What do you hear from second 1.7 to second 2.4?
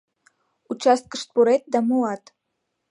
да муат.